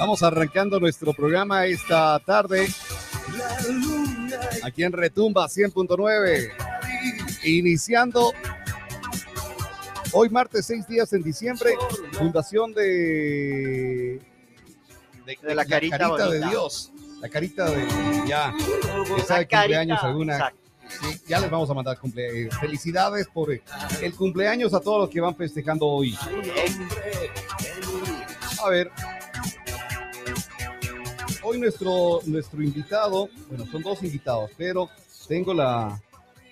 Vamos 0.00 0.22
arrancando 0.22 0.80
nuestro 0.80 1.12
programa 1.12 1.66
esta 1.66 2.18
tarde 2.20 2.68
aquí 4.62 4.82
en 4.82 4.92
Retumba 4.92 5.46
100.9. 5.46 6.50
Iniciando 7.44 8.32
hoy 10.12 10.30
martes, 10.30 10.64
seis 10.66 10.86
días 10.88 11.12
en 11.12 11.22
diciembre, 11.22 11.74
fundación 12.12 12.72
de, 12.72 14.20
De 15.26 15.54
la 15.54 15.64
carita 15.66 15.98
de 15.98 16.06
bonita. 16.08 16.48
Dios. 16.48 16.92
La 17.20 17.28
carita 17.28 17.70
de 17.70 17.86
ya. 18.26 18.52
La 19.18 19.24
sabe 19.24 19.46
carita, 19.46 19.58
cumpleaños 19.60 20.02
alguna. 20.02 20.32
exacto. 20.34 20.60
Sí, 20.88 21.20
ya 21.28 21.38
les 21.38 21.50
vamos 21.50 21.70
a 21.70 21.74
mandar 21.74 21.96
cumple- 21.98 22.46
eh, 22.46 22.48
felicidades 22.58 23.28
por 23.28 23.52
el 23.52 24.14
cumpleaños 24.14 24.74
a 24.74 24.80
todos 24.80 25.02
los 25.02 25.10
que 25.10 25.20
van 25.20 25.36
festejando 25.36 25.86
hoy. 25.86 26.16
A 28.64 28.68
ver. 28.70 28.90
Hoy 31.50 31.58
nuestro, 31.58 32.20
nuestro 32.26 32.62
invitado, 32.62 33.28
bueno, 33.48 33.66
son 33.66 33.82
dos 33.82 34.00
invitados, 34.04 34.50
pero 34.56 34.88
tengo 35.26 35.52
la, 35.52 36.00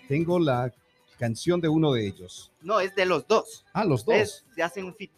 tengo 0.09 0.41
la 0.41 0.73
canción 1.19 1.61
de 1.61 1.69
uno 1.69 1.93
de 1.93 2.05
ellos. 2.06 2.51
No, 2.62 2.80
es 2.80 2.95
de 2.97 3.06
los 3.06 3.25
dos. 3.29 3.65
Ah, 3.73 3.84
los 3.84 4.05
dos. 4.05 4.16
Es, 4.16 4.45
se 4.56 4.62
hacen 4.62 4.87
un 4.87 4.95
fit. 4.97 5.12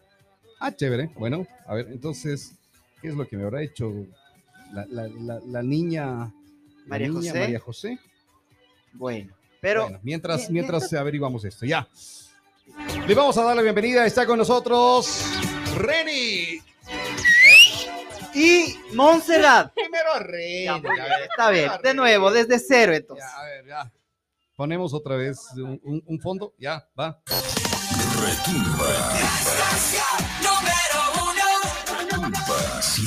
Ah, 0.59 0.71
chévere. 0.74 1.11
Bueno, 1.19 1.47
a 1.66 1.74
ver, 1.74 1.88
entonces, 1.91 2.52
¿qué 3.01 3.09
es 3.09 3.15
lo 3.15 3.27
que 3.27 3.38
me 3.38 3.45
habrá 3.45 3.63
hecho 3.63 3.91
la, 4.73 4.85
la- 4.91 5.09
la- 5.09 5.41
la 5.46 5.63
niña 5.63 6.04
la 6.07 6.32
María 6.87 7.09
niña 7.09 7.30
José. 7.30 7.41
María 7.41 7.60
José? 7.60 7.99
Bueno, 8.93 9.32
pero 9.63 9.82
Bueno, 9.85 9.99
mientras, 10.02 10.41
Bien, 10.43 10.52
mientras 10.52 10.93
averiguamos 10.93 11.43
esto, 11.47 11.65
ya. 11.65 11.88
Le 13.09 13.15
vamos 13.15 13.37
a 13.38 13.45
dar 13.45 13.57
la 13.57 13.63
bienvenida. 13.63 14.04
Está 14.04 14.26
con 14.26 14.37
nosotros 14.38 15.24
Reni. 15.76 16.59
Y 18.34 18.78
Montserrat. 18.95 19.73
Primero 19.74 20.12
a 20.12 20.18
Reni. 20.20 20.64
Ya, 20.64 20.76
muy 20.78 20.90
a 20.90 20.95
bien, 20.95 21.04
ver. 21.09 21.23
Está 21.23 21.50
bien, 21.50 21.70
de 21.82 21.95
nuevo, 21.95 22.30
desde 22.30 22.59
cero 22.59 22.95
entonces. 22.95 23.26
Ya, 23.30 23.40
a 23.40 23.45
ver, 23.45 23.66
ya. 23.66 23.92
Ponemos 24.56 24.92
otra 24.92 25.16
vez 25.16 25.38
un, 25.56 25.80
un- 25.82 26.02
un 26.06 26.20
fondo. 26.20 26.54
Ya, 26.58 26.86
va. 26.98 27.18
Retumba 28.20 28.86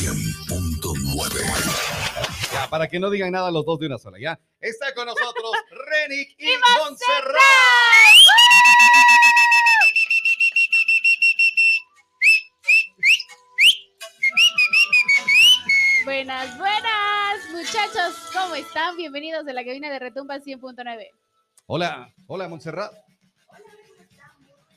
100.9. 0.03 2.51
Ya, 2.53 2.69
para 2.69 2.87
que 2.87 2.99
no 2.99 3.09
digan 3.09 3.31
nada 3.31 3.49
los 3.51 3.65
dos 3.65 3.79
de 3.79 3.87
una 3.87 3.97
sola, 3.97 4.17
ya. 4.19 4.39
Está 4.59 4.93
con 4.93 5.05
nosotros 5.07 5.51
Renick 5.71 6.35
y, 6.37 6.49
Montserrat. 6.79 7.39
Buenas, 16.17 16.55
buenas, 16.59 17.49
muchachos, 17.51 18.13
¿cómo 18.31 18.53
están? 18.53 18.95
Bienvenidos 18.95 19.47
a 19.47 19.51
la 19.51 19.65
cabina 19.65 19.89
de 19.89 19.97
Retumba 19.97 20.37
100.9. 20.37 21.07
Hola, 21.65 22.13
hola 22.27 22.47
Montserrat. 22.47 22.93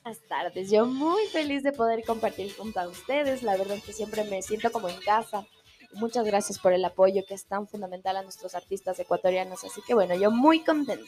Buenas 0.03 0.23
tardes, 0.31 0.71
yo 0.71 0.87
muy 0.87 1.27
feliz 1.27 1.63
de 1.63 1.73
poder 1.73 2.05
compartir 2.07 2.55
junto 2.57 2.81
a 2.81 2.89
ustedes. 2.89 3.43
La 3.43 3.55
verdad 3.59 3.77
es 3.77 3.85
que 3.85 3.93
siempre 3.93 4.25
me 4.25 4.41
siento 4.41 4.73
como 4.73 4.89
en 4.89 4.99
casa. 5.03 5.47
Muchas 5.93 6.25
gracias 6.25 6.59
por 6.59 6.73
el 6.73 6.83
apoyo 6.83 7.23
que 7.29 7.35
es 7.35 7.45
tan 7.45 7.69
fundamental 7.69 8.17
a 8.17 8.23
nuestros 8.23 8.55
artistas 8.55 8.99
ecuatorianos. 8.99 9.63
Así 9.63 9.83
que 9.87 9.93
bueno, 9.93 10.15
yo 10.15 10.31
muy 10.31 10.65
contenta. 10.65 11.05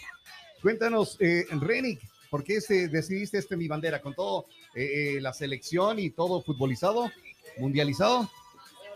Cuéntanos, 0.61 1.17
eh, 1.21 1.47
Renick, 1.53 2.03
¿por 2.29 2.45
qué 2.45 2.61
se- 2.61 2.89
decidiste 2.89 3.39
este 3.39 3.57
Mi 3.57 3.67
Bandera? 3.67 4.03
¿Con 4.03 4.15
todo 4.15 4.45
eh, 4.75 5.15
eh, 5.17 5.21
la 5.23 5.33
selección 5.33 5.99
y 5.99 6.11
todo 6.11 6.43
futbolizado, 6.43 7.11
mundializado? 7.57 8.29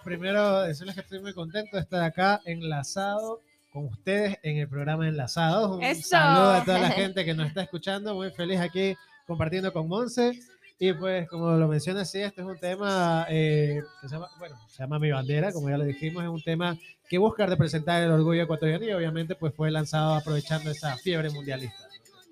Primero, 0.05 0.63
decirles 0.63 0.95
que 0.95 1.01
estoy 1.01 1.21
muy 1.21 1.33
contento 1.33 1.77
de 1.77 1.83
estar 1.83 2.03
acá 2.03 2.41
enlazado 2.45 3.41
con 3.73 3.87
ustedes 3.87 4.37
en 4.43 4.59
el 4.59 4.69
programa 4.69 5.09
Enlazados. 5.09 5.71
Un 5.71 5.83
¡Eso! 5.83 6.09
saludo 6.09 6.51
a 6.51 6.65
toda 6.65 6.79
la 6.81 6.91
gente 6.91 7.25
que 7.25 7.35
nos 7.35 7.49
está 7.49 7.63
escuchando. 7.63 8.15
Muy 8.15 8.31
feliz 8.31 8.61
aquí 8.61 8.97
compartiendo 9.27 9.73
con 9.73 9.89
Monse. 9.89 10.39
Y 10.79 10.93
pues, 10.95 11.29
como 11.29 11.53
lo 11.53 11.69
menciona, 11.69 12.05
sí, 12.05 12.21
este 12.21 12.41
es 12.41 12.47
un 12.47 12.59
tema 12.59 13.27
eh, 13.31 13.81
que 14.01 14.09
se 14.09 14.15
llama, 14.17 14.29
bueno, 14.39 14.57
se 14.69 14.83
llama 14.83 14.99
Mi 14.99 15.13
Bandera, 15.13 15.53
como 15.53 15.71
ya 15.71 15.79
lo 15.79 15.85
dijimos, 15.85 16.25
es 16.25 16.29
un 16.29 16.43
tema 16.43 16.77
que 17.09 17.19
busca 17.19 17.47
representar 17.47 18.03
el 18.03 18.11
orgullo 18.11 18.43
ecuatoriano 18.43 18.85
y 18.85 18.93
obviamente 18.93 19.37
pues 19.37 19.55
fue 19.55 19.71
lanzado 19.71 20.15
aprovechando 20.15 20.71
esa 20.73 20.97
fiebre 20.97 21.31
mundialista. 21.31 21.89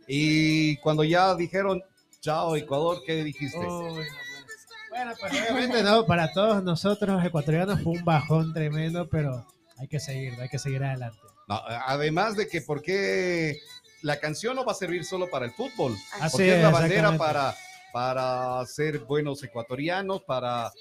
Y 0.08 0.76
cuando 0.78 1.04
ya 1.04 1.36
dijeron, 1.36 1.80
chao 2.20 2.56
Ecuador, 2.56 3.02
¿qué 3.06 3.22
dijiste? 3.22 3.58
Uy, 3.58 3.64
no 3.64 3.90
puede 3.92 4.04
ser. 4.10 4.29
Bueno, 4.90 5.12
pues 5.18 5.32
obviamente 5.32 5.82
no, 5.82 6.04
para 6.04 6.32
todos 6.32 6.62
nosotros 6.64 7.24
ecuatorianos 7.24 7.80
fue 7.82 7.92
un 7.92 8.04
bajón 8.04 8.52
tremendo, 8.52 9.08
pero 9.08 9.46
hay 9.78 9.86
que 9.86 10.00
seguir, 10.00 10.34
hay 10.40 10.48
que 10.48 10.58
seguir 10.58 10.82
adelante. 10.82 11.18
No, 11.48 11.60
además 11.86 12.36
de 12.36 12.48
que, 12.48 12.60
¿por 12.60 12.82
qué 12.82 13.60
la 14.02 14.18
canción 14.18 14.56
no 14.56 14.64
va 14.64 14.72
a 14.72 14.74
servir 14.74 15.04
solo 15.04 15.30
para 15.30 15.46
el 15.46 15.52
fútbol? 15.52 15.94
Así 16.20 16.32
Porque 16.32 16.56
es 16.56 16.62
la 16.62 16.70
bandera 16.70 17.16
para, 17.16 17.54
para 17.92 18.66
ser 18.66 18.98
buenos 19.00 19.42
ecuatorianos, 19.44 20.22
para 20.22 20.72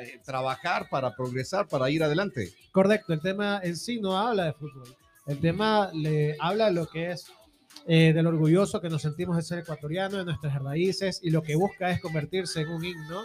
eh, 0.00 0.20
trabajar, 0.24 0.88
para 0.90 1.14
progresar, 1.14 1.68
para 1.68 1.88
ir 1.88 2.02
adelante. 2.02 2.52
Correcto, 2.72 3.12
el 3.12 3.20
tema 3.20 3.60
en 3.62 3.76
sí 3.76 4.00
no 4.00 4.18
habla 4.18 4.46
de 4.46 4.52
fútbol. 4.54 4.96
El 5.26 5.38
tema 5.38 5.90
le 5.94 6.36
habla 6.40 6.66
de 6.66 6.72
lo 6.72 6.88
que 6.88 7.12
es 7.12 7.26
eh, 7.86 8.12
del 8.12 8.26
orgulloso 8.26 8.80
que 8.80 8.88
nos 8.88 9.02
sentimos 9.02 9.36
de 9.36 9.42
ser 9.42 9.60
ecuatoriano, 9.60 10.18
de 10.18 10.24
nuestras 10.24 10.60
raíces, 10.60 11.20
y 11.22 11.30
lo 11.30 11.42
que 11.42 11.56
busca 11.56 11.90
es 11.90 12.00
convertirse 12.00 12.60
en 12.60 12.68
un 12.68 12.84
himno 12.84 13.22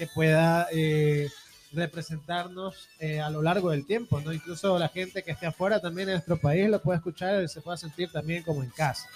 que 0.00 0.06
pueda 0.06 0.66
eh, 0.72 1.28
representarnos 1.72 2.88
eh, 3.00 3.20
a 3.20 3.28
lo 3.28 3.42
largo 3.42 3.68
del 3.70 3.84
tiempo, 3.84 4.18
¿no? 4.22 4.32
Incluso 4.32 4.78
la 4.78 4.88
gente 4.88 5.22
que 5.22 5.32
esté 5.32 5.44
afuera 5.44 5.78
también 5.78 6.08
en 6.08 6.14
nuestro 6.14 6.40
país 6.40 6.70
lo 6.70 6.80
puede 6.80 6.96
escuchar 6.96 7.44
y 7.44 7.48
se 7.48 7.60
pueda 7.60 7.76
sentir 7.76 8.10
también 8.10 8.42
como 8.42 8.62
en 8.62 8.70
casa. 8.70 9.06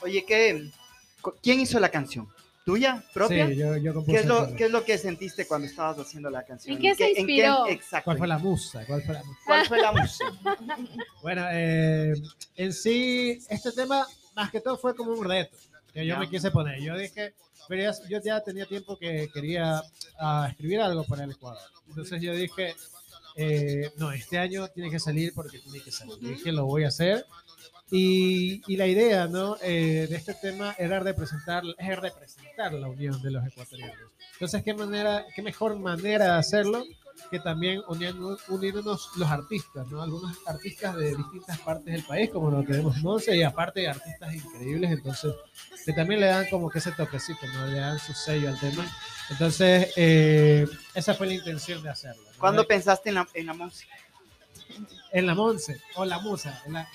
Oye, 0.00 0.24
¿qué, 0.26 0.70
¿quién 1.42 1.60
hizo 1.60 1.78
la 1.78 1.90
canción? 1.90 2.26
¿Tuya? 2.64 3.04
¿Propia? 3.12 3.48
Sí, 3.48 3.56
yo, 3.56 3.76
yo 3.76 3.92
compuse 3.92 4.16
¿Qué, 4.16 4.20
es 4.20 4.26
lo, 4.26 4.38
el 4.38 4.44
tema. 4.46 4.56
¿Qué 4.56 4.64
es 4.64 4.70
lo 4.70 4.84
que 4.84 4.96
sentiste 4.96 5.46
cuando 5.46 5.66
estabas 5.66 5.98
haciendo 5.98 6.30
la 6.30 6.42
canción? 6.42 6.74
¿En 6.74 6.80
qué 6.80 6.94
se 6.94 7.10
inspiró? 7.10 7.66
exacto. 7.68 8.04
¿Cuál 8.06 8.16
fue 8.16 8.28
la 8.28 8.38
musa? 8.38 8.86
¿Cuál 8.86 9.02
fue 9.02 9.14
la 9.14 9.22
musa? 9.22 9.40
¿Cuál 9.44 9.66
fue 9.66 9.82
la 9.82 9.92
música? 9.92 10.32
Bueno, 11.22 11.46
eh, 11.52 12.14
en 12.56 12.72
sí, 12.72 13.38
este 13.50 13.72
tema 13.72 14.06
más 14.34 14.50
que 14.50 14.60
todo 14.60 14.76
fue 14.78 14.94
como 14.94 15.12
un 15.12 15.28
reto 15.28 15.56
que 15.92 16.06
yo 16.06 16.16
me 16.18 16.28
quise 16.30 16.50
poner. 16.50 16.80
Yo 16.80 16.96
dije, 16.96 17.34
pero 17.68 17.82
ya- 17.82 18.08
yo 18.08 18.20
ya 18.22 18.40
tenía 18.42 18.66
tiempo 18.66 18.96
que 18.96 19.28
quería 19.34 19.82
ah, 20.18 20.46
escribir 20.50 20.80
algo 20.80 21.04
para 21.04 21.24
el 21.24 21.32
Ecuador. 21.32 21.58
Entonces 21.88 22.22
yo 22.22 22.32
dije, 22.32 22.74
eh, 23.36 23.90
no, 23.96 24.12
este 24.12 24.38
año 24.38 24.68
tiene 24.68 24.90
que 24.90 25.00
salir 25.00 25.32
porque 25.34 25.58
tiene 25.58 25.80
que 25.80 25.90
salir. 25.90 26.18
Dije, 26.20 26.52
lo 26.52 26.66
voy 26.66 26.84
a 26.84 26.88
hacer. 26.88 27.26
Y, 27.92 28.62
y 28.72 28.76
la 28.76 28.86
idea 28.86 29.26
¿no? 29.26 29.56
Eh, 29.62 30.06
de 30.08 30.14
este 30.16 30.34
tema 30.34 30.76
era 30.78 31.00
representar, 31.00 31.64
es 31.76 31.98
representar 31.98 32.72
la 32.74 32.86
unión 32.88 33.20
de 33.20 33.32
los 33.32 33.44
ecuatorianos. 33.44 33.96
Entonces, 34.34 34.62
¿qué, 34.62 34.74
manera, 34.74 35.26
qué 35.34 35.42
mejor 35.42 35.76
manera 35.76 36.26
de 36.26 36.38
hacerlo 36.38 36.84
que 37.30 37.38
también 37.40 37.82
uniendo- 37.88 38.38
unirnos 38.48 39.10
los 39.16 39.28
artistas, 39.30 39.86
¿no? 39.88 40.02
Algunos 40.02 40.36
artistas 40.46 40.96
de 40.96 41.14
distintas 41.16 41.58
partes 41.58 41.92
del 41.92 42.02
país, 42.04 42.30
como 42.30 42.50
lo 42.50 42.62
tenemos 42.64 42.96
Monse, 42.98 43.36
y 43.36 43.42
aparte 43.42 43.88
artistas 43.88 44.34
increíbles, 44.34 44.90
entonces, 44.90 45.34
que 45.84 45.92
también 45.92 46.20
le 46.20 46.26
dan 46.26 46.46
como 46.50 46.68
que 46.70 46.78
ese 46.78 46.92
toquecito, 46.92 47.46
¿no? 47.54 47.66
Le 47.66 47.78
dan 47.80 47.98
su 47.98 48.12
sello 48.14 48.48
al 48.48 48.58
tema. 48.60 48.84
Entonces, 49.30 49.92
eh, 49.96 50.66
esa 50.94 51.14
fue 51.14 51.26
la 51.28 51.34
intención 51.34 51.82
de 51.82 51.90
hacerlo. 51.90 52.22
¿no? 52.32 52.38
¿Cuándo 52.38 52.62
De- 52.62 52.68
pensaste 52.68 53.08
en 53.10 53.14
la, 53.16 53.28
en 53.34 53.46
la 53.46 53.54
música? 53.54 53.94
En 55.12 55.26
la 55.26 55.34
Monse, 55.34 55.80
o 55.96 56.04
la 56.04 56.20
musa. 56.20 56.62
En 56.66 56.74
la... 56.74 56.88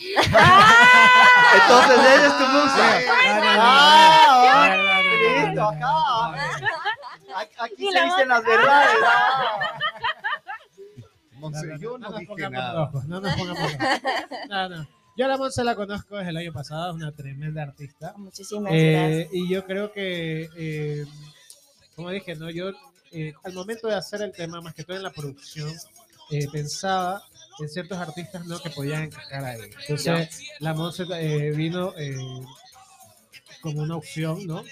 Entonces, 1.54 1.98
ella 2.00 2.28
es 2.28 2.38
tu 2.38 2.45
música. 2.45 3.00
No, 3.25 3.36
no, 3.36 3.44
no, 3.44 3.62
Ah, 3.62 4.68
no, 4.69 4.75
no, 4.78 4.83
no, 4.83 4.86
no, 4.86 5.04
no, 5.04 5.45
listo, 5.45 5.62
no, 5.62 5.68
acá. 5.69 5.80
no, 5.80 6.31
no. 6.31 6.36
Aquí 7.60 7.88
se 7.92 8.01
dicen 8.06 8.28
las 8.30 8.44
verdades. 8.45 8.95
Monse, 11.51 11.68
yo 11.80 11.97
no, 11.97 12.09
nos 12.09 12.19
dije 12.19 12.27
pongamos 12.27 12.51
nada. 12.59 12.92
no 13.07 13.21
nos 13.21 13.36
pongamos. 13.36 13.71
No, 14.50 14.69
no. 14.69 14.88
Yo 15.18 15.25
a 15.25 15.27
la 15.30 15.38
Monse 15.38 15.63
la 15.63 15.75
conozco 15.75 16.18
desde 16.18 16.31
el 16.31 16.38
año 16.38 16.51
pasado, 16.53 16.89
es 16.89 16.95
una 16.95 17.12
tremenda 17.13 17.63
artista. 17.63 18.13
Muchísimas 18.18 18.74
Eh, 18.74 18.92
gracias. 18.92 19.27
y 19.33 19.50
yo 19.50 19.65
creo 19.65 19.92
que, 19.94 20.50
eh, 20.57 21.06
como 21.95 22.09
dije, 22.09 22.36
¿no? 22.36 22.50
yo 22.50 22.71
eh, 23.12 23.33
al 23.44 23.53
momento 23.53 23.88
de 23.88 23.95
hacer 23.95 24.21
el 24.21 24.33
tema, 24.33 24.59
más 24.62 24.74
que 24.74 24.83
todo 24.83 24.97
en 24.97 25.03
la 25.03 25.12
producción, 25.12 25.71
eh, 26.31 26.47
pensaba 26.51 27.24
en 27.59 27.69
ciertos 27.69 27.97
artistas 27.97 28.45
¿no? 28.45 28.59
que 28.59 28.69
podían 28.71 29.03
encajar 29.03 29.45
ahí. 29.45 29.62
Entonces, 29.88 30.42
la 30.59 30.74
Monse 30.74 31.06
eh, 31.12 31.51
vino 31.51 31.94
eh, 31.97 32.18
como 33.62 33.83
una 33.83 33.95
opción, 33.95 34.45
¿no? 34.45 34.63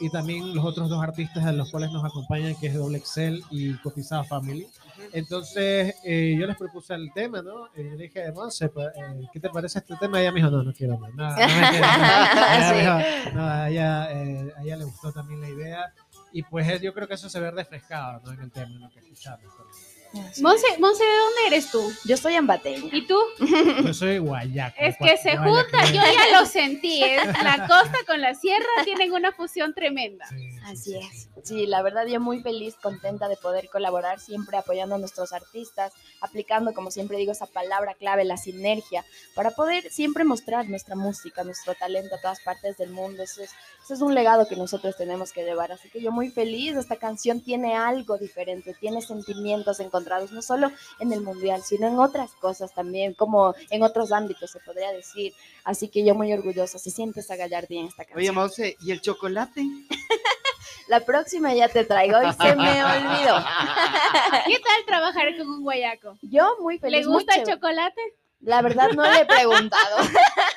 Y 0.00 0.10
también 0.10 0.54
los 0.54 0.64
otros 0.64 0.88
dos 0.88 1.02
artistas 1.02 1.44
a 1.44 1.50
los 1.52 1.70
cuales 1.70 1.90
nos 1.90 2.04
acompañan, 2.04 2.54
que 2.60 2.68
es 2.68 2.74
Doble 2.74 2.98
Excel 2.98 3.42
y 3.50 3.74
Cotizada 3.78 4.22
Family. 4.22 4.68
Entonces, 5.12 5.94
eh, 6.04 6.36
yo 6.38 6.46
les 6.46 6.56
propuse 6.56 6.94
el 6.94 7.12
tema, 7.12 7.42
¿no? 7.42 7.68
Y 7.76 7.82
le 7.82 7.96
dije, 7.96 8.30
Monse, 8.32 8.68
pues, 8.68 8.88
eh, 8.88 9.28
¿qué 9.32 9.40
te 9.40 9.48
parece 9.50 9.78
este 9.78 9.96
tema? 9.96 10.18
Y 10.18 10.22
ella 10.22 10.32
me 10.32 10.40
dijo, 10.40 10.50
no, 10.50 10.62
no 10.62 10.72
quiero 10.72 10.98
más. 10.98 11.14
No, 11.14 11.28
no, 11.28 11.36
no. 11.36 13.34
No, 13.34 13.46
a 13.46 13.68
ella, 13.68 14.12
eh, 14.12 14.52
a 14.56 14.62
ella 14.62 14.76
le 14.76 14.84
gustó 14.84 15.12
también 15.12 15.40
la 15.40 15.48
idea. 15.48 15.92
Y 16.32 16.42
pues 16.42 16.68
eh, 16.68 16.78
yo 16.82 16.92
creo 16.92 17.08
que 17.08 17.14
eso 17.14 17.28
se 17.28 17.40
ve 17.40 17.50
reflejado 17.50 18.20
¿no? 18.24 18.32
en 18.32 18.40
el 18.40 18.50
tema, 18.50 18.66
en 18.66 18.80
lo 18.80 18.90
que 18.90 19.00
escuchamos. 19.00 19.52
Monse, 20.12 20.66
Monse, 20.78 21.04
¿de 21.04 21.16
dónde 21.16 21.46
eres 21.48 21.70
tú? 21.70 21.92
Yo 22.04 22.16
soy 22.16 22.34
ambateña. 22.34 22.88
¿Y 22.92 23.06
tú? 23.06 23.18
Yo 23.84 23.92
soy 23.94 24.18
guayaco. 24.18 24.76
Es 24.78 24.96
que 24.96 25.16
se 25.18 25.36
junta, 25.36 25.84
yo 25.86 26.00
ya 26.02 26.40
lo 26.40 26.46
sentí, 26.46 27.02
es 27.02 27.26
la 27.26 27.66
costa 27.68 27.98
con 28.06 28.20
la 28.20 28.34
sierra 28.34 28.66
tienen 28.84 29.12
una 29.12 29.32
fusión 29.32 29.74
tremenda. 29.74 30.26
Así 30.64 30.96
es. 30.96 31.28
Sí, 31.44 31.66
la 31.66 31.82
verdad 31.82 32.06
yo 32.06 32.20
muy 32.20 32.40
feliz, 32.40 32.74
contenta 32.76 33.28
de 33.28 33.36
poder 33.36 33.68
colaborar, 33.68 34.20
siempre 34.20 34.56
apoyando 34.56 34.94
a 34.94 34.98
nuestros 34.98 35.32
artistas, 35.32 35.92
aplicando, 36.20 36.74
como 36.74 36.90
siempre 36.90 37.18
digo, 37.18 37.32
esa 37.32 37.46
palabra 37.46 37.94
clave, 37.94 38.24
la 38.24 38.36
sinergia, 38.36 39.04
para 39.34 39.50
poder 39.50 39.90
siempre 39.90 40.24
mostrar 40.24 40.68
nuestra 40.68 40.96
música, 40.96 41.44
nuestro 41.44 41.74
talento 41.74 42.16
a 42.16 42.20
todas 42.20 42.40
partes 42.40 42.76
del 42.76 42.90
mundo. 42.90 43.22
Eso 43.22 43.42
es, 43.42 43.50
eso 43.84 43.94
es 43.94 44.00
un 44.00 44.14
legado 44.14 44.48
que 44.48 44.56
nosotros 44.56 44.96
tenemos 44.96 45.32
que 45.32 45.44
llevar. 45.44 45.72
Así 45.72 45.88
que 45.90 46.00
yo 46.00 46.12
muy 46.12 46.30
feliz, 46.30 46.76
esta 46.76 46.96
canción 46.96 47.40
tiene 47.40 47.74
algo 47.74 48.18
diferente, 48.18 48.74
tiene 48.78 49.00
sentimientos 49.00 49.80
encontrados, 49.80 49.97
no 50.32 50.42
solo 50.42 50.70
en 51.00 51.12
el 51.12 51.20
mundial, 51.20 51.62
sino 51.62 51.86
en 51.86 51.98
otras 51.98 52.32
cosas 52.34 52.72
también, 52.74 53.14
como 53.14 53.54
en 53.70 53.82
otros 53.82 54.12
ámbitos 54.12 54.50
se 54.50 54.60
podría 54.60 54.92
decir. 54.92 55.32
Así 55.64 55.88
que 55.88 56.04
yo 56.04 56.14
muy 56.14 56.32
orgullosa, 56.32 56.78
se 56.78 56.90
siente 56.90 57.20
esa 57.20 57.36
gallardía 57.36 57.80
en 57.80 57.86
esta 57.86 58.04
canción. 58.04 58.18
Oye, 58.18 58.32
Monse, 58.32 58.76
¿y 58.80 58.92
el 58.92 59.00
chocolate? 59.00 59.62
La 60.88 61.00
próxima 61.00 61.52
ya 61.52 61.68
te 61.68 61.84
traigo 61.84 62.16
y 62.22 62.32
se 62.32 62.56
me 62.56 62.84
olvidó. 62.84 63.36
¿Qué 64.46 64.58
tal 64.58 64.84
trabajar 64.86 65.36
con 65.36 65.46
un 65.46 65.62
guayaco? 65.62 66.16
Yo 66.22 66.56
muy 66.60 66.78
feliz. 66.78 67.06
¿Le 67.06 67.12
gusta 67.12 67.34
el 67.34 67.46
chocolate? 67.46 68.00
La 68.40 68.62
verdad 68.62 68.90
no 68.94 69.02
le 69.02 69.20
he 69.20 69.26
preguntado. 69.26 69.96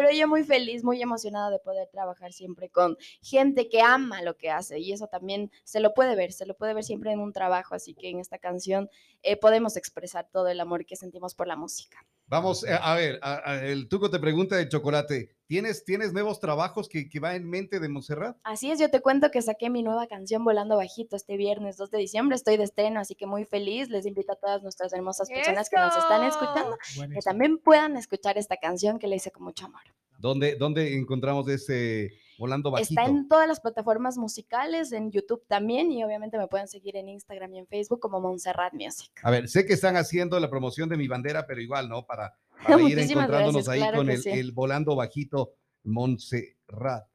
Pero 0.00 0.12
yo 0.12 0.26
muy 0.26 0.44
feliz, 0.44 0.82
muy 0.82 1.02
emocionada 1.02 1.50
de 1.50 1.58
poder 1.58 1.86
trabajar 1.88 2.32
siempre 2.32 2.70
con 2.70 2.96
gente 3.20 3.68
que 3.68 3.82
ama 3.82 4.22
lo 4.22 4.34
que 4.34 4.50
hace. 4.50 4.78
Y 4.78 4.94
eso 4.94 5.08
también 5.08 5.50
se 5.62 5.78
lo 5.78 5.92
puede 5.92 6.16
ver, 6.16 6.32
se 6.32 6.46
lo 6.46 6.56
puede 6.56 6.72
ver 6.72 6.84
siempre 6.84 7.12
en 7.12 7.20
un 7.20 7.34
trabajo. 7.34 7.74
Así 7.74 7.92
que 7.92 8.08
en 8.08 8.18
esta 8.18 8.38
canción 8.38 8.88
eh, 9.22 9.36
podemos 9.36 9.76
expresar 9.76 10.26
todo 10.32 10.48
el 10.48 10.58
amor 10.58 10.86
que 10.86 10.96
sentimos 10.96 11.34
por 11.34 11.48
la 11.48 11.56
música. 11.56 11.98
Vamos, 12.30 12.62
eh, 12.64 12.78
a 12.80 12.94
ver, 12.94 13.18
a- 13.22 13.42
a- 13.44 13.64
el 13.66 13.88
Tuco 13.88 14.08
te 14.08 14.20
pregunta 14.20 14.54
de 14.56 14.68
chocolate. 14.68 15.34
¿Tienes, 15.48 15.84
¿tienes 15.84 16.12
nuevos 16.12 16.38
trabajos 16.38 16.88
que, 16.88 17.08
que 17.08 17.18
va 17.18 17.34
en 17.34 17.50
mente 17.50 17.80
de 17.80 17.88
Montserrat? 17.88 18.36
Así 18.44 18.70
es, 18.70 18.78
yo 18.78 18.88
te 18.88 19.00
cuento 19.00 19.32
que 19.32 19.42
saqué 19.42 19.68
mi 19.68 19.82
nueva 19.82 20.06
canción 20.06 20.44
Volando 20.44 20.76
Bajito 20.76 21.16
este 21.16 21.36
viernes 21.36 21.76
2 21.76 21.90
de 21.90 21.98
diciembre. 21.98 22.36
Estoy 22.36 22.56
de 22.56 22.62
estreno, 22.62 23.00
así 23.00 23.16
que 23.16 23.26
muy 23.26 23.44
feliz. 23.46 23.88
Les 23.88 24.06
invito 24.06 24.30
a 24.32 24.36
todas 24.36 24.62
nuestras 24.62 24.92
hermosas 24.92 25.28
personas 25.28 25.68
que 25.68 25.76
nos 25.76 25.96
están 25.96 26.22
escuchando 26.22 26.78
que 27.12 27.20
también 27.24 27.58
puedan 27.58 27.96
escuchar 27.96 28.38
esta 28.38 28.56
canción 28.58 29.00
que 29.00 29.08
le 29.08 29.16
hice 29.16 29.32
con 29.32 29.42
mucho 29.42 29.66
amor. 29.66 29.80
¿Dónde, 30.20 30.54
dónde 30.54 30.94
encontramos 30.96 31.48
ese 31.48 32.12
volando 32.40 32.70
bajito? 32.70 32.98
Está 32.98 33.04
en 33.08 33.28
todas 33.28 33.46
las 33.46 33.60
plataformas 33.60 34.16
musicales, 34.16 34.90
en 34.92 35.12
YouTube 35.12 35.44
también, 35.46 35.92
y 35.92 36.02
obviamente 36.02 36.38
me 36.38 36.48
pueden 36.48 36.66
seguir 36.66 36.96
en 36.96 37.08
Instagram 37.08 37.52
y 37.54 37.58
en 37.58 37.66
Facebook 37.66 38.00
como 38.00 38.18
Montserrat 38.20 38.72
Music. 38.72 39.12
A 39.22 39.30
ver, 39.30 39.46
sé 39.48 39.66
que 39.66 39.74
están 39.74 39.96
haciendo 39.96 40.40
la 40.40 40.48
promoción 40.50 40.88
de 40.88 40.96
mi 40.96 41.06
bandera, 41.06 41.46
pero 41.46 41.60
igual, 41.60 41.88
¿no? 41.88 42.04
Para, 42.06 42.34
para 42.66 42.82
ir 42.82 42.98
encontrándonos 42.98 43.66
gracias, 43.66 43.68
ahí 43.68 43.80
claro 43.80 43.98
con 43.98 44.10
el, 44.10 44.22
sí. 44.22 44.30
el 44.30 44.52
volando 44.52 44.96
bajito 44.96 45.52
Montserrat. 45.84 47.06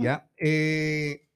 ¿Ya? 0.00 0.28
Eh, 0.36 1.28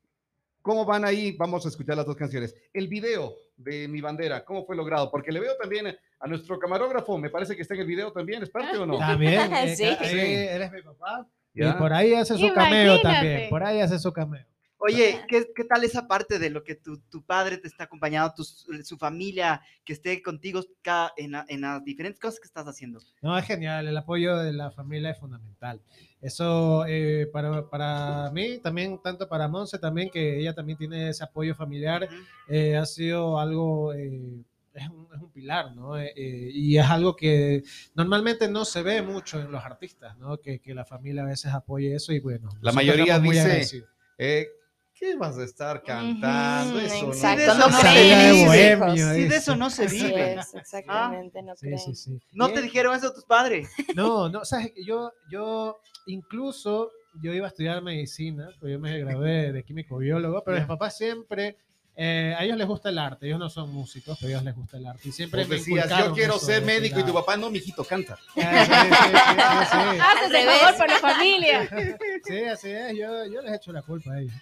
¿Cómo 0.63 0.85
van 0.85 1.05
ahí? 1.05 1.33
Vamos 1.37 1.67
a 1.67 1.69
escuchar 1.69 1.97
las 1.97 2.07
dos 2.07 2.17
canciones. 2.17 2.55
El 2.73 2.89
video 2.89 3.37
de 3.57 3.89
mi 3.89 4.01
bandera, 4.01 4.45
¿cómo 4.45 4.65
fue 4.65 4.75
logrado? 4.77 5.11
Porque 5.11 5.31
le 5.31 5.41
veo 5.41 5.57
también 5.61 5.87
a 6.21 6.27
nuestro 6.29 6.59
camarógrafo, 6.59 7.19
me 7.19 7.31
parece 7.31 7.55
que 7.57 7.63
está 7.63 7.75
en 7.75 7.81
el 7.81 7.87
video 7.87 8.13
también, 8.13 8.43
¿es 8.43 8.51
parte 8.51 8.79
o 8.79 8.87
no? 8.87 8.99
También, 8.99 9.53
eh, 9.53 9.77
Sí. 9.77 9.85
eh, 9.85 10.55
él 10.55 10.63
es 10.63 10.73
mi 10.73 10.83
papá. 10.83 11.29
¿Ya? 11.55 11.71
Y 11.71 11.73
por 11.75 11.93
ahí 11.93 12.15
hace 12.15 12.37
su 12.39 12.53
cameo 12.53 12.95
Imagínate. 12.95 13.03
también. 13.03 13.51
Por 13.51 13.63
ahí 13.65 13.81
hace 13.81 13.99
su 13.99 14.13
cameo. 14.13 14.47
Oye, 14.85 15.21
¿qué, 15.29 15.47
qué 15.55 15.63
tal 15.63 15.85
esa 15.85 16.09
parte 16.09 16.41
de 16.41 16.51
lo 16.51 16.65
que 16.65 16.75
tu, 16.75 16.99
tu 17.03 17.25
padre 17.25 17.57
te 17.57 17.69
está 17.69 17.85
acompañando, 17.85 18.35
tu- 18.35 18.43
su 18.43 18.97
familia, 18.99 19.61
que 19.85 19.93
esté 19.93 20.21
contigo 20.21 20.61
cada- 20.83 21.13
en, 21.17 21.31
la- 21.31 21.45
en 21.49 21.61
las 21.61 21.85
diferentes 21.85 22.19
cosas 22.19 22.41
que 22.41 22.47
estás 22.49 22.67
haciendo? 22.67 22.99
No, 23.21 23.39
es 23.39 23.45
genial. 23.45 23.87
El 23.87 23.97
apoyo 23.97 24.37
de 24.39 24.53
la 24.53 24.73
familia 24.73 25.11
es 25.11 25.21
fundamental. 25.21 25.81
Eso 26.21 26.85
eh, 26.89 27.29
para, 27.33 27.71
para 27.71 28.31
mí, 28.33 28.59
también, 28.59 29.01
tanto 29.01 29.29
para 29.29 29.47
Monse, 29.47 29.79
también 29.79 30.11
que 30.11 30.41
ella 30.41 30.53
también 30.53 30.77
tiene 30.79 31.11
ese 31.11 31.23
apoyo 31.23 31.55
familiar, 31.55 32.09
eh, 32.49 32.77
ha 32.77 32.85
sido 32.85 33.39
algo, 33.39 33.93
eh, 33.95 34.43
es, 34.75 34.89
un, 34.89 35.09
es 35.15 35.21
un 35.21 35.31
pilar, 35.31 35.75
¿no? 35.75 35.99
Eh, 35.99 36.13
eh, 36.17 36.51
y 36.53 36.79
es 36.79 36.87
algo 36.87 37.15
que 37.17 37.63
normalmente 37.95 38.49
no 38.49 38.65
se 38.65 38.83
ve 38.83 39.03
mucho 39.03 39.41
en 39.41 39.51
los 39.51 39.65
artistas, 39.65 40.17
¿no? 40.19 40.39
Que, 40.41 40.61
que 40.61 40.75
la 40.75 40.85
familia 40.85 41.23
a 41.23 41.27
veces 41.27 41.53
apoye 41.53 41.95
eso 41.95 42.13
y 42.13 42.21
bueno. 42.21 42.49
La 42.61 42.73
mayoría 42.73 43.19
dice. 43.19 43.87
Eh, 44.19 44.49
¿Qué 44.95 45.17
vas 45.17 45.37
a 45.37 45.43
estar 45.45 45.83
cantando? 45.83 46.77
Ujú, 46.77 46.87
Eso, 46.87 47.07
¿no? 47.07 47.13
exacto, 47.13 47.39
Sí, 47.41 47.45
de 47.45 47.45
eso 47.51 47.59
no 47.59 47.71
no 47.71 47.81
creen 47.81 48.47
bohemio, 48.47 48.85
hijos. 48.95 49.17
Sí, 49.17 49.25
de 49.25 49.37
eso 49.37 49.57
no 49.57 49.71
se 49.71 49.87
vive. 49.89 50.35
es, 50.35 50.55
exactamente, 50.55 51.43
no 51.43 51.57
Sí, 51.57 51.67
creen. 51.67 51.79
sí, 51.81 51.95
sí. 51.97 52.21
¿No 52.33 52.49
Y 52.51 52.53
te 52.55 52.63
dijeron 52.63 52.95
eso 52.95 53.13
tus 53.13 53.25
padres? 53.25 53.69
No, 53.97 54.29
no, 54.29 54.45
sabes, 54.45 54.73
yo, 54.87 55.13
yo 55.29 55.81
incluso 56.07 56.93
yo 57.21 57.33
iba 57.33 57.47
a 57.47 57.49
estudiar 57.49 57.83
medicina, 57.83 58.49
pues 58.61 58.73
yo 58.73 58.79
me 58.79 58.99
gradué 59.01 59.53
de 59.53 59.65
químico 59.65 59.99
biólogo, 59.99 60.43
pero 60.45 60.59
mis 60.59 60.67
papás 60.67 60.97
siempre, 60.97 61.57
eh, 61.95 62.35
a 62.39 62.45
ellos 62.45 62.57
les 62.57 62.67
gusta 62.67 62.89
el 62.89 62.99
arte, 62.99 63.27
ellos 63.27 63.39
no 63.39 63.51
son 63.51 63.71
músicos, 63.71 64.17
pero 64.19 64.29
a 64.29 64.31
ellos 64.33 64.45
les 64.45 64.57
gusta 64.57 64.79
el 64.79 64.87
arte. 64.87 65.09
Y 65.09 65.13
siempre 65.13 65.45
me 65.45 65.57
decías, 65.57 65.91
yo 65.99 66.13
quiero 66.15 66.39
ser 66.39 66.63
médico 66.63 67.01
y 67.01 67.05
tu 67.05 67.13
papá, 67.13 67.37
no, 67.37 67.51
mijito, 67.51 67.85
canta. 67.85 68.19
Ah, 68.37 70.19
Al 70.25 70.35
el 70.35 70.47
favor 70.47 70.77
por 70.79 70.89
la 70.89 70.99
familia. 70.99 71.69
Sí, 72.25 72.45
así 72.45 72.71
es, 72.71 72.97
yo, 72.97 73.27
yo 73.27 73.43
les 73.43 73.55
echo 73.55 73.73
la 73.73 73.83
culpa 73.83 74.13
a 74.13 74.21
ellos. 74.21 74.33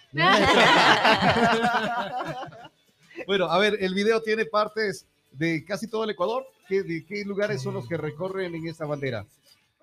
Bueno, 3.25 3.45
a 3.45 3.57
ver, 3.57 3.77
el 3.79 3.93
video 3.93 4.21
tiene 4.21 4.45
partes 4.45 5.07
de 5.31 5.65
casi 5.65 5.87
todo 5.87 6.03
el 6.03 6.11
Ecuador. 6.11 6.45
¿Qué, 6.67 6.83
¿De 6.83 7.03
qué 7.05 7.23
lugares 7.25 7.61
son 7.61 7.73
los 7.73 7.87
que 7.87 7.97
recorren 7.97 8.53
en 8.55 8.67
esta 8.67 8.85
bandera? 8.85 9.25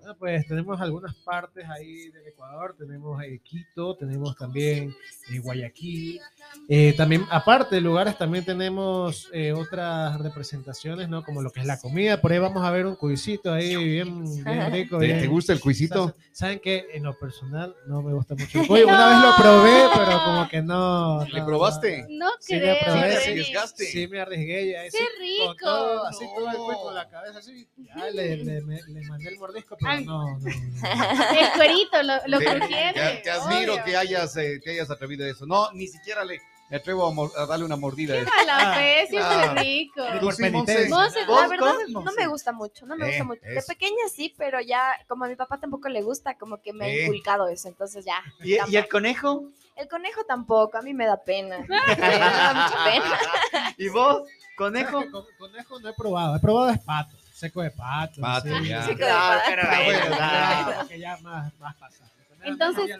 Ah, 0.05 0.15
pues 0.17 0.47
tenemos 0.47 0.79
algunas 0.79 1.13
partes 1.15 1.65
ahí 1.69 2.09
del 2.09 2.25
Ecuador, 2.27 2.73
tenemos 2.77 3.21
eh, 3.21 3.39
Quito, 3.43 3.95
tenemos 3.95 4.35
también 4.37 4.95
eh, 5.29 5.39
Guayaquil, 5.39 6.21
eh, 6.69 6.93
también 6.95 7.25
aparte 7.29 7.75
de 7.75 7.81
lugares 7.81 8.17
también 8.17 8.45
tenemos 8.45 9.29
eh, 9.33 9.51
otras 9.51 10.17
representaciones, 10.21 11.09
¿no? 11.09 11.23
Como 11.23 11.41
lo 11.41 11.51
que 11.51 11.59
es 11.59 11.65
la 11.65 11.79
comida, 11.79 12.21
por 12.21 12.31
ahí 12.31 12.39
vamos 12.39 12.63
a 12.63 12.71
ver 12.71 12.85
un 12.85 12.95
cuisito 12.95 13.51
ahí 13.53 13.75
bien, 13.75 14.23
bien 14.43 14.71
rico. 14.71 14.99
¿Te, 14.99 15.05
bien- 15.07 15.19
te 15.19 15.27
gusta 15.27 15.51
el 15.53 15.59
cuisito? 15.59 16.15
Saben 16.31 16.59
que 16.59 16.87
en 16.93 17.03
lo 17.03 17.17
personal 17.19 17.75
no 17.85 18.01
me 18.01 18.13
gusta 18.13 18.35
mucho 18.35 18.61
el 18.61 18.67
pollo. 18.67 18.87
Una 18.87 19.07
vez 19.09 19.17
lo 19.21 19.35
probé, 19.43 19.81
pero 19.95 20.19
como 20.23 20.47
que 20.47 20.61
no. 20.61 21.25
¿Le 21.25 21.39
no, 21.41 21.45
probaste? 21.45 22.05
No 22.09 22.29
Sí, 22.39 22.57
creo. 22.57 22.75
me 22.75 22.79
probé, 22.85 23.17
sí. 23.17 23.29
arriesgaste. 23.31 23.83
Sí, 23.85 24.07
me 24.07 24.21
arriesgué. 24.21 24.65
y 24.67 24.73
ahí 24.75 24.89
¡Qué 24.89 24.97
sí, 24.97 25.03
rico! 25.19 25.47
Con 25.47 25.57
todo, 25.57 26.05
así 26.07 26.25
todo 26.33 26.49
el 26.49 26.55
cuerpo 26.57 26.83
con 26.83 26.95
la 26.95 27.09
cabeza 27.09 27.39
así. 27.39 27.67
Ya 27.77 28.09
le, 28.11 28.37
le, 28.37 28.61
me- 28.61 28.81
le 28.87 29.01
mandé 29.07 29.27
el 29.29 29.37
mordisco, 29.37 29.75
pero 29.77 29.88
Ay. 29.89 30.05
no. 30.05 30.39
El 31.39 31.51
cuerito, 31.55 32.01
lo, 32.03 32.13
lo 32.27 32.39
Te, 32.39 32.45
te- 32.59 33.21
te 33.23 33.29
admiro 33.31 33.73
obvio. 33.73 33.83
que 33.85 33.97
hayas, 33.97 34.35
eh, 34.37 34.59
te 34.63 34.71
hayas 34.71 34.89
atrevido 34.89 35.25
a 35.25 35.29
eso. 35.29 35.45
No, 35.45 35.71
ni 35.73 35.87
siquiera 35.87 36.23
le, 36.23 36.39
me 36.69 36.77
atrevo 36.77 37.31
a, 37.37 37.45
darle 37.47 37.65
una 37.65 37.75
mordida. 37.75 38.13
a 38.13 38.17
Qué 38.17 38.23
eso. 38.23 38.31
mala 38.35 38.71
Ah, 38.71 38.75
fe, 38.75 39.07
claro. 39.09 39.53
rico. 39.61 40.01
Tú 40.19 40.31
sí, 40.31 40.41
penitencia. 40.43 40.95
Monse. 40.95 41.19
Monse, 41.19 41.25
¿Vos 41.25 41.41
La 41.41 41.47
verdad, 41.47 41.73
no 41.89 42.11
me 42.17 42.27
gusta 42.27 42.51
mucho, 42.51 42.85
no 42.85 42.95
me 42.95 43.05
Eh, 43.05 43.09
gusta 43.09 43.23
mucho. 43.25 43.41
De 43.41 43.57
eso. 43.57 43.67
pequeña 43.67 44.07
sí, 44.13 44.33
pero 44.37 44.61
ya, 44.61 44.93
como 45.07 45.25
a 45.25 45.27
mi 45.27 45.35
papá 45.35 45.57
tampoco 45.59 45.89
le 45.89 46.01
gusta, 46.01 46.35
como 46.37 46.61
que 46.61 46.71
me 46.73 46.85
ha 46.85 46.89
Eh. 46.89 47.03
inculcado 47.05 47.47
eso, 47.49 47.67
entonces 47.67 48.05
ya. 48.05 48.21
¿Y, 48.43 48.55
y 48.71 48.77
el 48.77 48.87
conejo? 48.87 49.45
El 49.75 49.87
conejo 49.87 50.23
tampoco, 50.25 50.77
a 50.77 50.81
mí 50.81 50.93
me 50.93 51.05
da 51.05 51.17
pena. 51.23 51.57
Me 51.67 52.19
da 52.19 52.53
mucha 52.53 52.83
pena. 52.83 53.73
¿Y 53.77 53.87
vos? 53.89 54.23
¿Conejo? 54.57 55.03
Con- 55.09 55.25
Conejo 55.37 55.79
no 55.79 55.89
he 55.89 55.93
probado. 55.93 56.35
He 56.35 56.39
probado 56.39 56.69
es 56.69 56.79
pato. 56.79 57.15
Seco 57.39 57.61
de 57.61 57.71
pato. 57.71 58.21
Pato, 58.21 58.47
sí. 58.59 58.67
ya. 58.67 58.81
Seco 58.83 58.97
de 58.99 59.05
Claro, 59.05 59.61
pato. 59.61 59.83
pero 59.87 60.15
Ah, 60.19 60.85
Ya, 60.97 61.17
más, 61.17 61.53
más 61.59 61.75
pasado. 61.75 62.09
Entonces-. 62.43 62.95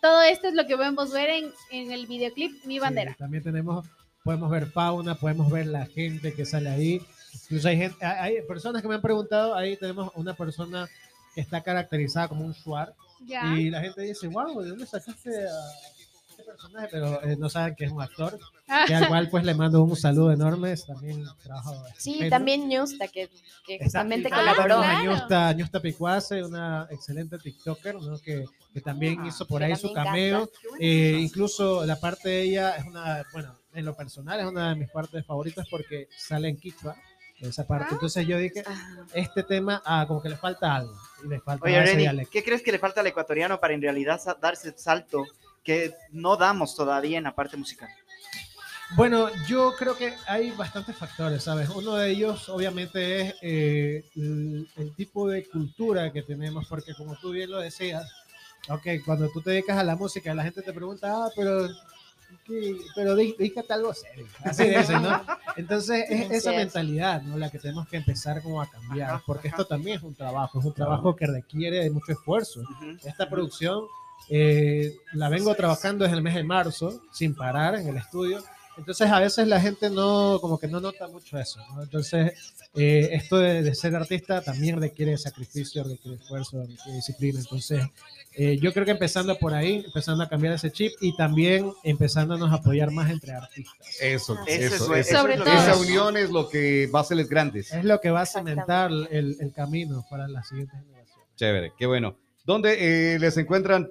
Todo 0.00 0.20
esto 0.22 0.48
es 0.48 0.54
lo 0.54 0.66
que 0.66 0.76
podemos 0.76 1.12
ver 1.12 1.30
en, 1.30 1.52
en 1.70 1.92
el 1.92 2.06
videoclip 2.08 2.64
Mi 2.64 2.80
Bandera. 2.80 3.12
Sí, 3.12 3.18
también 3.18 3.44
tenemos, 3.44 3.86
podemos 4.24 4.50
ver 4.50 4.66
fauna, 4.66 5.14
podemos 5.14 5.48
ver 5.50 5.66
la 5.68 5.86
gente 5.86 6.34
que 6.34 6.44
sale 6.44 6.68
ahí. 6.70 7.00
Incluso 7.44 7.68
hay, 7.68 7.76
gente, 7.76 8.04
hay 8.04 8.42
personas 8.42 8.82
que 8.82 8.88
me 8.88 8.96
han 8.96 9.00
preguntado, 9.02 9.54
ahí 9.54 9.76
tenemos 9.76 10.10
una 10.16 10.34
persona 10.34 10.88
que 11.34 11.40
está 11.40 11.60
caracterizada 11.62 12.26
como 12.28 12.44
un 12.44 12.52
shuar 12.52 12.94
Ya. 13.24 13.44
y 13.56 13.70
la 13.70 13.80
gente 13.80 14.02
dice, 14.02 14.26
wow, 14.26 14.60
¿de 14.60 14.70
dónde 14.70 14.86
sacaste 14.86 15.30
a 15.30 15.52
este 16.42 16.52
personaje? 16.52 16.88
Pero 16.90 17.22
eh, 17.22 17.36
no 17.36 17.48
saben 17.48 17.74
que 17.74 17.84
es 17.86 17.90
un 17.92 18.02
actor, 18.02 18.38
Ah, 18.68 18.84
que 18.86 18.94
al 18.94 19.08
cual 19.08 19.28
pues 19.28 19.44
le 19.44 19.54
mando 19.54 19.82
un 19.82 19.96
saludo 19.96 20.32
enorme, 20.32 20.74
también 20.86 21.24
trabajo 21.42 21.74
Sí, 21.98 22.10
estupendo. 22.12 22.30
también 22.36 22.68
Ñusta, 22.68 23.08
que, 23.08 23.28
que 23.66 23.78
justamente. 23.80 24.28
Ah, 24.32 24.36
colaboró. 24.54 24.78
claro. 24.82 25.10
Ñusta, 25.12 25.52
Ñusta 25.52 25.80
Picuase, 25.80 26.42
una 26.42 26.86
excelente 26.90 27.38
TikToker, 27.38 27.96
¿no? 27.96 28.18
que, 28.18 28.46
que 28.72 28.80
también 28.80 29.18
Ah, 29.20 29.26
hizo 29.28 29.46
por 29.46 29.62
ahí 29.62 29.76
su 29.76 29.92
cameo. 29.92 30.48
Eh, 30.78 31.18
incluso 31.20 31.84
la 31.84 31.96
parte 32.00 32.28
de 32.30 32.42
ella 32.42 32.76
es 32.76 32.86
una, 32.86 33.24
bueno, 33.32 33.54
en 33.74 33.84
lo 33.84 33.94
personal 33.94 34.40
es 34.40 34.46
una 34.46 34.70
de 34.70 34.76
mis 34.76 34.90
partes 34.90 35.24
favoritas 35.26 35.66
porque 35.70 36.08
sale 36.16 36.48
en 36.48 36.56
Kikwa, 36.56 36.94
esa 37.40 37.66
parte. 37.66 37.86
Ah. 37.90 37.94
Entonces 37.94 38.26
yo 38.26 38.38
dije, 38.38 38.62
Ah, 38.66 39.04
este 39.14 39.42
tema, 39.42 39.82
ah, 39.84 40.04
como 40.06 40.22
que 40.22 40.28
le 40.30 40.36
falta 40.36 40.76
algo. 40.76 40.94
Y 41.24 41.28
le 41.28 41.40
falta 41.40 41.66
Oye, 41.66 41.82
ese 41.82 41.94
Reni. 41.96 42.26
¿qué 42.26 42.42
crees 42.42 42.62
que 42.62 42.70
le 42.72 42.78
falta 42.78 43.00
al 43.00 43.06
ecuatoriano 43.08 43.58
para 43.60 43.74
en 43.74 43.82
realidad 43.82 44.20
darse 44.40 44.68
el 44.68 44.78
salto 44.78 45.24
que 45.62 45.94
no 46.10 46.36
damos 46.36 46.74
todavía 46.76 47.18
en 47.18 47.24
la 47.24 47.34
parte 47.34 47.56
musical? 47.56 47.88
Bueno, 48.94 49.28
yo 49.46 49.74
creo 49.78 49.96
que 49.96 50.14
hay 50.26 50.50
bastantes 50.50 50.94
factores, 50.96 51.42
¿sabes? 51.44 51.70
Uno 51.70 51.94
de 51.94 52.10
ellos, 52.10 52.48
obviamente, 52.50 53.20
es 53.22 53.34
eh, 53.40 54.04
el, 54.16 54.68
el 54.76 54.94
tipo 54.94 55.28
de 55.28 55.46
cultura 55.48 56.12
que 56.12 56.22
tenemos, 56.22 56.66
porque 56.68 56.94
como 56.94 57.16
tú 57.16 57.30
bien 57.30 57.50
lo 57.50 57.58
decías, 57.58 58.10
ok, 58.68 58.86
cuando 59.06 59.30
tú 59.30 59.40
te 59.40 59.50
dedicas 59.50 59.78
a 59.78 59.84
la 59.84 59.96
música, 59.96 60.34
la 60.34 60.42
gente 60.42 60.60
te 60.60 60.74
pregunta, 60.74 61.08
ah, 61.10 61.30
pero, 61.34 61.68
¿qué? 62.44 62.76
pero 62.94 63.14
dí- 63.16 63.34
dedícate 63.38 63.72
a 63.72 63.76
algo 63.76 63.94
serio. 63.94 64.26
Así 64.44 64.64
dicen, 64.68 65.02
¿no? 65.02 65.22
Entonces, 65.56 66.04
es 66.10 66.30
esa 66.30 66.50
es. 66.50 66.56
mentalidad, 66.58 67.22
¿no? 67.22 67.38
La 67.38 67.50
que 67.50 67.58
tenemos 67.58 67.88
que 67.88 67.96
empezar 67.96 68.42
como 68.42 68.60
a 68.60 68.68
cambiar, 68.70 69.22
porque 69.24 69.48
esto 69.48 69.64
también 69.66 69.96
es 69.96 70.02
un 70.02 70.14
trabajo, 70.14 70.58
es 70.58 70.66
un 70.66 70.74
trabajo 70.74 71.16
que 71.16 71.26
requiere 71.26 71.78
de 71.78 71.90
mucho 71.90 72.12
esfuerzo. 72.12 72.60
Esta 73.04 73.26
producción 73.30 73.84
eh, 74.28 74.94
la 75.12 75.28
vengo 75.28 75.54
trabajando 75.54 76.04
desde 76.04 76.16
el 76.16 76.22
mes 76.22 76.34
de 76.34 76.44
marzo, 76.44 77.02
sin 77.12 77.34
parar 77.34 77.74
en 77.74 77.88
el 77.88 77.96
estudio. 77.96 78.42
Entonces 78.78 79.10
a 79.10 79.20
veces 79.20 79.46
la 79.48 79.60
gente 79.60 79.90
no, 79.90 80.38
como 80.40 80.58
que 80.58 80.66
no 80.66 80.80
nota 80.80 81.06
mucho 81.06 81.38
eso. 81.38 81.60
¿no? 81.74 81.82
Entonces 81.82 82.32
eh, 82.74 83.10
esto 83.12 83.36
de, 83.36 83.62
de 83.62 83.74
ser 83.74 83.94
artista 83.94 84.40
también 84.40 84.80
requiere 84.80 85.18
sacrificio, 85.18 85.84
requiere 85.84 86.16
esfuerzo, 86.16 86.62
requiere 86.62 86.94
disciplina. 86.94 87.38
Entonces 87.38 87.82
eh, 88.34 88.58
yo 88.58 88.72
creo 88.72 88.86
que 88.86 88.92
empezando 88.92 89.36
por 89.36 89.52
ahí, 89.52 89.82
empezando 89.84 90.24
a 90.24 90.28
cambiar 90.28 90.54
ese 90.54 90.70
chip 90.70 90.92
y 91.02 91.14
también 91.16 91.70
empezándonos 91.84 92.50
a 92.50 92.56
apoyar 92.56 92.90
más 92.90 93.10
entre 93.10 93.32
artistas. 93.32 94.00
Eso, 94.00 94.38
eso, 94.46 94.76
eso. 94.76 94.94
eso 94.94 95.18
Sobre 95.18 95.36
todo. 95.36 95.52
Esa 95.52 95.76
unión 95.76 96.16
es 96.16 96.30
lo 96.30 96.48
que 96.48 96.88
va 96.92 97.00
a 97.00 97.02
hacerles 97.02 97.28
grandes. 97.28 97.72
Es 97.72 97.84
lo 97.84 98.00
que 98.00 98.10
va 98.10 98.22
a 98.22 98.26
cimentar 98.26 98.90
el, 98.90 99.36
el 99.38 99.52
camino 99.52 100.06
para 100.08 100.26
las 100.28 100.48
siguientes 100.48 100.80
generaciones. 100.80 101.28
Chévere, 101.36 101.72
qué 101.78 101.86
bueno. 101.86 102.16
¿Dónde 102.44 103.14
eh, 103.14 103.18
les 103.18 103.36
encuentran? 103.36 103.90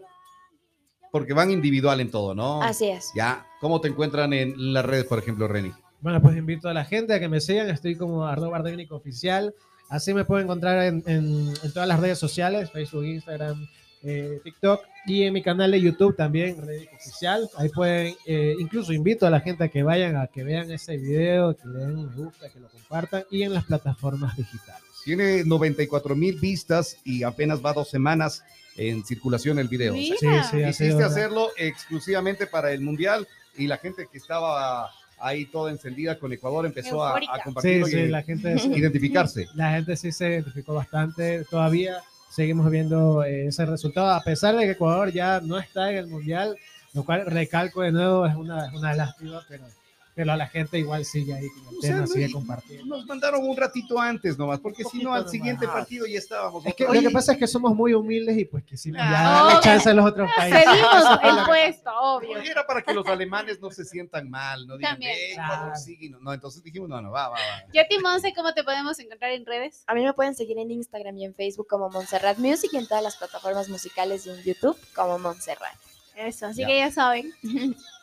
Porque 1.11 1.33
van 1.33 1.51
individual 1.51 1.99
en 1.99 2.09
todo, 2.09 2.33
¿no? 2.33 2.61
Así 2.63 2.87
es. 2.87 3.09
Ya, 3.15 3.45
¿cómo 3.59 3.81
te 3.81 3.89
encuentran 3.89 4.31
en 4.33 4.73
las 4.73 4.85
redes, 4.85 5.05
por 5.05 5.19
ejemplo, 5.19 5.47
Reni? 5.47 5.71
Bueno, 5.99 6.21
pues 6.21 6.35
invito 6.37 6.69
a 6.69 6.73
la 6.73 6.85
gente 6.85 7.13
a 7.13 7.19
que 7.19 7.27
me 7.29 7.41
sigan. 7.41 7.69
Estoy 7.69 7.95
como 7.95 8.25
arroba 8.25 8.63
técnico 8.63 8.95
oficial. 8.95 9.53
Así 9.89 10.13
me 10.13 10.23
pueden 10.25 10.45
encontrar 10.45 10.83
en, 10.85 11.03
en- 11.05 11.53
en 11.63 11.73
todas 11.73 11.87
las 11.87 11.99
redes 11.99 12.17
sociales, 12.17 12.71
Facebook, 12.71 13.03
Instagram, 13.03 13.67
eh, 14.03 14.39
TikTok 14.43 14.81
y 15.05 15.23
en 15.23 15.33
mi 15.33 15.43
canal 15.43 15.69
de 15.71 15.81
YouTube 15.81 16.15
también, 16.15 16.55
Técnico 16.65 16.95
Oficial. 16.95 17.47
Ahí 17.57 17.69
pueden, 17.69 18.15
eh, 18.25 18.55
incluso 18.59 18.93
invito 18.93 19.27
a 19.27 19.29
la 19.29 19.41
gente 19.41 19.65
a 19.65 19.67
que 19.67 19.83
vayan 19.83 20.15
a 20.15 20.27
que 20.27 20.43
vean 20.43 20.71
ese 20.71 20.97
video, 20.97 21.55
que 21.55 21.67
le 21.67 21.79
den 21.79 22.05
me 22.07 22.15
gusta, 22.15 22.49
que 22.49 22.59
lo 22.59 22.69
compartan 22.69 23.23
y 23.29 23.43
en 23.43 23.53
las 23.53 23.65
plataformas 23.65 24.35
digitales. 24.37 24.81
Tiene 25.03 25.43
94 25.43 26.15
mil 26.15 26.39
vistas 26.39 26.97
y 27.03 27.23
apenas 27.23 27.63
va 27.63 27.73
dos 27.73 27.89
semanas 27.89 28.43
en 28.77 29.03
circulación 29.05 29.59
el 29.59 29.67
video. 29.67 29.93
O 29.93 29.97
sea, 29.97 30.15
Mira. 30.21 30.43
Sí, 30.43 30.57
sí, 30.57 30.63
Quisiste 30.65 31.03
hacerlo 31.03 31.49
exclusivamente 31.57 32.47
para 32.47 32.71
el 32.71 32.81
Mundial 32.81 33.27
y 33.57 33.67
la 33.67 33.77
gente 33.77 34.07
que 34.11 34.17
estaba 34.17 34.89
ahí 35.19 35.45
toda 35.45 35.71
encendida 35.71 36.17
con 36.17 36.31
Ecuador 36.33 36.65
empezó 36.65 37.03
a, 37.03 37.17
a 37.17 37.19
Sí, 37.21 37.27
compartirlo 37.43 37.85
sí, 37.87 37.97
y 37.97 38.07
la 38.07 38.23
gente, 38.23 38.57
sí- 38.59 38.71
identificarse. 38.73 39.47
la 39.55 39.71
gente 39.73 39.95
sí 39.97 40.11
se 40.11 40.29
identificó 40.29 40.73
bastante. 40.73 41.43
Todavía 41.49 41.97
seguimos 42.29 42.69
viendo 42.71 43.23
eh, 43.23 43.47
ese 43.47 43.65
resultado, 43.65 44.09
a 44.09 44.21
pesar 44.23 44.55
de 44.55 44.65
que 44.65 44.71
Ecuador 44.71 45.11
ya 45.11 45.41
no 45.41 45.59
está 45.59 45.91
en 45.91 45.97
el 45.97 46.07
Mundial, 46.07 46.55
lo 46.93 47.03
cual 47.03 47.25
recalco 47.25 47.81
de 47.81 47.91
nuevo, 47.91 48.25
es 48.25 48.35
una, 48.35 48.67
es 48.67 48.73
una 48.73 48.93
lástima, 48.93 49.41
pero, 49.47 49.65
pero 50.15 50.35
la 50.35 50.47
gente 50.47 50.77
igual 50.79 51.05
sigue 51.05 51.33
ahí 51.33 51.47
con 51.49 51.67
el 51.73 51.77
O 51.77 51.81
sea, 51.81 51.89
tema, 51.91 52.01
no- 52.01 52.07
sigue 52.07 52.31
compartiendo. 52.31 52.85
Nos 52.97 53.05
mandaron 53.05 53.43
un 53.47 53.55
ratito 53.57 53.99
antes 53.99 54.37
nomás, 54.37 54.59
porque 54.59 54.83
si 54.83 55.01
no 55.03 55.13
al 55.13 55.19
nomás. 55.21 55.31
siguiente 55.31 55.67
partido 55.67 56.05
ya 56.05 56.17
estábamos. 56.19 56.65
Es 56.65 56.75
que 56.75 56.85
lo 56.85 56.91
que 57.01 57.09
pasa 57.09 57.33
es 57.33 57.37
que 57.37 57.47
somos 57.47 57.73
muy 57.75 57.93
humildes 57.93 58.37
y 58.37 58.45
pues 58.45 58.63
quisimos 58.63 58.99
ya 58.99 59.07
Ah, 59.09 59.33
darle 59.33 59.51
obvio. 59.53 59.61
chance 59.61 59.89
a 59.89 59.93
los 59.93 60.05
otros 60.05 60.29
países. 60.37 60.63
Cedimos 60.63 61.19
el 61.23 61.45
puesto, 61.45 61.91
obvio. 61.99 62.37
Era 62.37 62.65
para 62.67 62.81
que 62.81 62.93
los 62.93 63.05
alemanes 63.07 63.59
no 63.61 63.69
se 63.71 63.85
sientan 63.85 64.29
mal, 64.29 64.67
no 64.67 64.77
digan, 64.77 64.93
También. 64.93 65.11
"Eh, 65.13 65.31
Ecuador 65.33 65.77
sigue", 65.77 66.09
no, 66.09 66.19
no, 66.19 66.33
entonces 66.33 66.61
dijimos, 66.63 66.89
no, 66.89 67.01
no, 67.01 67.11
va, 67.11 67.29
va, 67.29 67.35
va. 67.35 67.39
Y 67.73 67.79
a 67.79 67.87
ti, 67.87 67.97
Monse, 67.99 68.33
¿cómo 68.35 68.53
te 68.53 68.63
podemos 68.63 68.99
encontrar 68.99 69.31
en 69.31 69.45
redes? 69.45 69.83
A 69.87 69.93
mí 69.93 70.03
me 70.03 70.13
pueden 70.13 70.35
seguir 70.35 70.57
en 70.59 70.71
Instagram 70.71 71.17
y 71.17 71.25
en 71.25 71.33
Facebook 71.33 71.67
como 71.69 71.89
Montserrat 71.89 72.37
Music 72.37 72.69
y 72.73 72.77
en 72.77 72.87
todas 72.87 73.03
las 73.03 73.15
plataformas 73.17 73.69
musicales 73.69 74.25
y 74.25 74.29
en 74.31 74.43
YouTube 74.43 74.77
como 74.95 75.17
Montserrat. 75.19 75.75
Eso, 76.15 76.47
así 76.47 76.61
Ya. 76.61 76.67
que 76.67 76.77
ya 76.79 76.91
saben. 76.91 77.33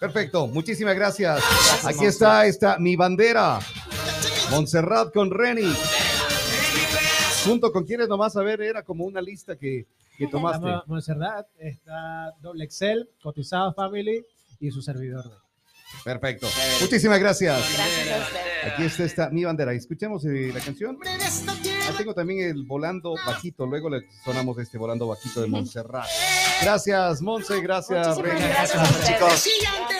Perfecto, 0.00 0.46
muchísimas 0.48 0.94
gracias. 0.96 1.42
Aquí 1.84 2.04
está, 2.06 2.46
está 2.46 2.78
mi 2.78 2.96
bandera. 2.96 3.58
Montserrat 4.50 5.12
con 5.12 5.30
Reni. 5.30 5.72
Junto 7.44 7.72
con 7.72 7.84
quienes 7.84 8.08
nomás, 8.08 8.36
a 8.36 8.42
ver, 8.42 8.60
era 8.60 8.82
como 8.82 9.04
una 9.04 9.20
lista 9.20 9.56
que, 9.56 9.86
que 10.16 10.26
tomaste. 10.26 10.66
Montserrat, 10.86 11.46
está 11.58 12.32
Doble 12.40 12.64
Excel, 12.64 13.08
Cotizado 13.22 13.72
Family 13.74 14.24
y 14.60 14.70
su 14.70 14.82
servidor. 14.82 15.24
Perfecto. 16.04 16.46
Muchísimas 16.80 17.18
gracias. 17.18 17.56
Gracias 17.74 18.20
a 18.20 18.24
ustedes. 18.24 18.72
Aquí 18.72 18.82
está, 18.84 19.04
esta, 19.04 19.30
mi 19.30 19.44
bandera. 19.44 19.72
Escuchemos 19.72 20.24
eh, 20.26 20.50
la 20.52 20.60
canción. 20.60 20.98
Ah, 21.06 21.92
tengo 21.96 22.12
también 22.12 22.50
el 22.50 22.64
volando 22.64 23.14
bajito. 23.26 23.64
Luego 23.66 23.88
le 23.88 24.02
sonamos 24.24 24.58
este 24.58 24.76
volando 24.76 25.06
bajito 25.06 25.40
de 25.40 25.46
Montserrat. 25.48 26.06
Gracias, 26.62 27.22
Monse. 27.22 27.60
Gracias, 27.60 28.18
gracias 28.18 28.90
ustedes. 28.90 29.44
Chicos. 29.44 29.97